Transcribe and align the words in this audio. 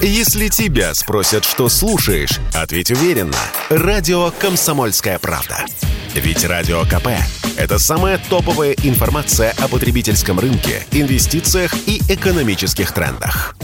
Если 0.00 0.46
тебя 0.46 0.94
спросят, 0.94 1.44
что 1.44 1.68
слушаешь, 1.68 2.38
ответь 2.54 2.92
уверенно. 2.92 3.36
Радио 3.68 4.30
«Комсомольская 4.30 5.18
правда». 5.18 5.66
Ведь 6.14 6.44
Радио 6.44 6.82
КП– 6.84 7.08
это 7.56 7.80
самая 7.80 8.18
топовая 8.30 8.76
информация 8.84 9.52
о 9.58 9.66
потребительском 9.66 10.38
рынке, 10.38 10.86
инвестициях 10.92 11.74
и 11.88 12.00
экономических 12.08 12.92
трендах. 12.92 13.56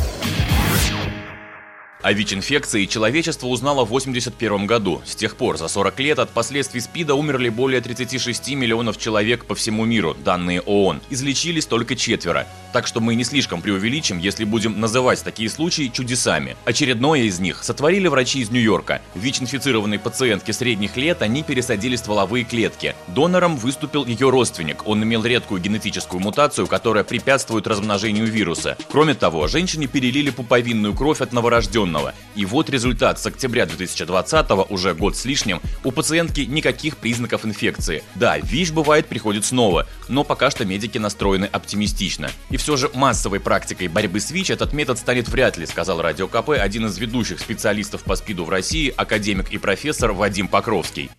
О 2.03 2.13
ВИЧ-инфекции 2.13 2.87
человечество 2.87 3.47
узнало 3.47 3.85
в 3.85 3.95
1981 3.95 4.67
году. 4.67 5.03
С 5.07 5.15
тех 5.15 5.37
пор 5.37 5.57
за 5.57 5.69
40 5.69 6.01
лет 6.01 6.19
от 6.19 6.31
последствий 6.31 6.81
СПИДа 6.81 7.15
умерли 7.15 7.49
более 7.49 7.81
36 7.81 8.55
миллионов 8.55 8.99
человек 8.99 9.45
по 9.45 9.55
всему 9.55 9.85
миру, 9.85 10.17
данные 10.25 10.61
ООН. 10.63 11.01
Излечились 11.11 11.67
только 11.67 11.95
четверо. 11.95 12.47
Так 12.75 12.89
что 12.89 13.01
мы 13.01 13.15
не 13.15 13.23
слишком 13.23 13.63
преувеличим, 13.63 14.19
если 14.19 14.43
будем 14.43 14.81
называть 14.81 15.23
такие 15.23 15.49
случаи 15.49 15.93
чудесами. 15.95 16.57
Очередное 16.65 17.21
из 17.21 17.39
них 17.39 17.63
сотворили 17.63 18.09
врачи 18.09 18.41
из 18.41 18.51
Нью-Йорка. 18.51 19.01
ВИЧ-инфицированной 19.15 20.01
пациентке 20.01 20.53
средних 20.53 20.97
лет 20.97 21.23
они 21.23 21.45
пересадили 21.45 21.95
стволовые 21.95 22.45
клетки. 22.45 22.97
Донором 23.07 23.55
выступил 23.59 24.05
ее 24.05 24.29
родственник. 24.29 24.89
Он 24.89 25.05
имел 25.05 25.25
редкую 25.25 25.61
генетическую 25.61 26.21
мутацию, 26.21 26.67
которая 26.67 27.05
препятствует 27.05 27.69
размножению 27.69 28.27
вируса. 28.27 28.77
Кроме 28.91 29.15
того, 29.15 29.47
женщине 29.47 29.87
перелили 29.87 30.31
пуповинную 30.31 30.95
кровь 30.95 31.21
от 31.21 31.33
новорожденного. 31.33 32.13
И 32.35 32.45
вот 32.45 32.71
результат. 32.71 33.21
С 33.21 33.27
октября 33.27 33.67
2020 33.67 34.51
уже 34.69 34.95
год 34.95 35.17
с 35.17 35.25
лишним, 35.25 35.61
у 35.85 35.93
пациентки 35.93 36.41
никаких 36.41 36.97
признаков 36.97 37.45
инфекции. 37.45 38.03
Да, 38.17 38.37
ВИЧ 38.39 38.73
бывает 38.73 39.07
приходит 39.07 39.45
снова, 39.45 39.87
но 40.09 40.25
пока 40.25 40.51
что 40.51 40.65
медики 40.65 40.99
настроены 40.99 41.45
оптимистично. 41.45 42.33
И 42.51 42.57
все 42.65 42.77
же 42.79 42.89
массовой 42.95 43.41
практикой 43.41 43.89
борьбы 43.89 44.21
с 44.21 44.31
ВИЧ 44.31 44.53
этот 44.53 44.73
метод 44.73 44.97
станет 44.97 45.29
вряд 45.29 45.59
ли, 45.59 45.67
сказал 45.67 46.01
Радио 46.01 46.29
КП 46.29 46.53
один 46.59 46.87
из 46.87 46.99
ведущих 46.99 47.39
специалистов 47.39 48.05
по 48.05 48.17
СПИДу 48.17 48.45
в 48.45 48.49
России, 48.49 48.91
академик 48.97 49.53
и 49.53 49.59
профессор 49.59 50.13
Вадим 50.13 50.49
Покровский. 50.49 51.11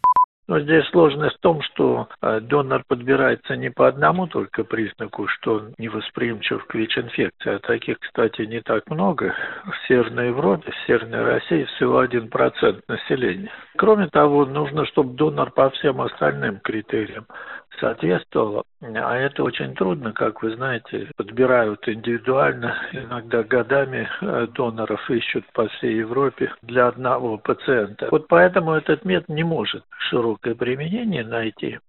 Но 0.48 0.60
здесь 0.60 0.86
сложность 0.90 1.38
в 1.38 1.42
том, 1.42 1.62
что 1.62 2.08
э, 2.22 2.40
донор 2.40 2.84
подбирается 2.88 3.56
не 3.56 3.70
по 3.70 3.88
одному 3.88 4.26
только 4.26 4.64
признаку, 4.64 5.28
что 5.28 5.56
он 5.56 5.74
невосприимчив 5.78 6.66
к 6.66 6.74
ВИЧ-инфекции. 6.74 7.56
А 7.56 7.60
таких, 7.60 8.00
кстати, 8.00 8.42
не 8.44 8.62
так 8.62 8.88
много. 8.90 9.34
В 9.66 9.88
Северной 9.88 10.28
Европе, 10.28 10.72
в 10.72 10.88
Северной 10.88 11.24
России 11.24 11.66
всего 11.76 12.00
один 12.00 12.30
процент 12.30 12.88
населения. 12.88 13.52
Кроме 13.76 14.08
того, 14.08 14.46
нужно, 14.46 14.86
чтобы 14.86 15.16
донор 15.16 15.52
по 15.52 15.72
всем 15.72 16.02
остальным 16.02 16.60
критериям 16.60 17.26
соответствовал. 17.80 18.64
А 18.82 19.18
это 19.18 19.44
очень 19.44 19.74
трудно, 19.76 20.14
как 20.14 20.44
вы 20.44 20.56
знаете, 20.56 21.10
подбирают 21.16 21.88
индивидуально, 21.88 22.76
иногда 22.94 23.44
годами 23.44 24.08
э, 24.22 24.48
доноров 24.54 25.10
ищут 25.10 25.46
по 25.54 25.68
всей 25.68 25.98
Европе 25.98 26.54
для 26.62 26.88
одного 26.88 27.38
пациента. 27.38 28.08
Вот 28.12 28.28
поэтому 28.28 28.74
этот 28.74 29.06
метод 29.06 29.30
не 29.30 29.44
может 29.44 29.84
широкое 30.10 30.56
применение 30.56 31.24
найти. 31.24 31.80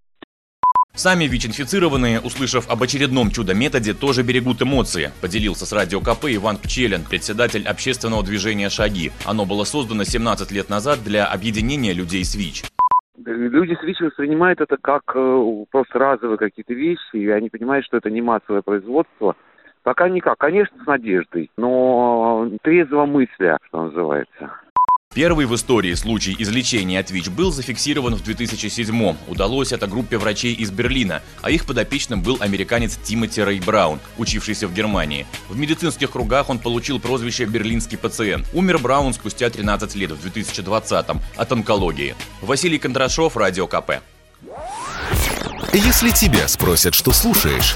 Сами 0.97 1.25
ВИЧ-инфицированные, 1.25 2.19
услышав 2.19 2.67
об 2.69 2.81
очередном 2.81 3.29
чудо-методе, 3.29 3.93
тоже 3.93 4.23
берегут 4.23 4.63
эмоции, 4.63 5.11
поделился 5.21 5.67
с 5.67 5.71
Радио 5.71 6.01
КП 6.01 6.25
Иван 6.25 6.57
Пчелин, 6.57 7.03
председатель 7.03 7.67
общественного 7.67 8.23
движения 8.23 8.69
«Шаги». 8.69 9.11
Оно 9.23 9.45
было 9.45 9.63
создано 9.63 10.05
17 10.05 10.49
лет 10.51 10.69
назад 10.69 11.03
для 11.03 11.27
объединения 11.27 11.93
людей 11.93 12.25
с 12.25 12.33
ВИЧ. 12.33 12.63
Люди 13.37 13.75
с 13.75 13.83
ВИЧ 13.83 14.01
воспринимают 14.01 14.61
это 14.61 14.77
как 14.77 15.03
э, 15.13 15.65
просто 15.69 15.99
разовые 15.99 16.39
какие-то 16.39 16.73
вещи, 16.73 17.15
и 17.15 17.29
они 17.29 17.49
понимают, 17.49 17.85
что 17.85 17.97
это 17.97 18.09
не 18.09 18.21
массовое 18.21 18.63
производство. 18.63 19.35
Пока 19.83 20.09
никак, 20.09 20.39
конечно, 20.39 20.75
с 20.83 20.87
надеждой, 20.87 21.51
но 21.55 22.49
трезво 22.63 23.05
мысля, 23.05 23.59
что 23.67 23.83
называется. 23.83 24.51
Первый 25.17 25.47
в 25.47 25.55
истории 25.55 25.95
случай 25.95 26.35
излечения 26.37 26.99
от 26.99 27.09
ВИЧ 27.09 27.29
был 27.29 27.51
зафиксирован 27.51 28.13
в 28.13 28.21
2007 28.21 29.15
Удалось 29.27 29.71
это 29.71 29.87
группе 29.87 30.19
врачей 30.19 30.53
из 30.53 30.69
Берлина, 30.69 31.23
а 31.41 31.49
их 31.49 31.65
подопечным 31.65 32.21
был 32.21 32.37
американец 32.39 32.99
Тимоти 33.03 33.41
Рэй 33.41 33.59
Браун, 33.59 33.99
учившийся 34.19 34.67
в 34.67 34.75
Германии. 34.75 35.25
В 35.49 35.57
медицинских 35.57 36.11
кругах 36.11 36.51
он 36.51 36.59
получил 36.59 36.99
прозвище 36.99 37.45
«Берлинский 37.45 37.97
пациент». 37.97 38.47
Умер 38.53 38.77
Браун 38.77 39.11
спустя 39.11 39.49
13 39.49 39.95
лет 39.95 40.11
в 40.11 40.23
2020-м 40.23 41.19
от 41.35 41.51
онкологии. 41.51 42.13
Василий 42.43 42.77
Кондрашов, 42.77 43.35
Радио 43.35 43.65
КП. 43.65 43.93
Если 45.73 46.11
тебя 46.11 46.47
спросят, 46.47 46.93
что 46.93 47.11
слушаешь, 47.11 47.75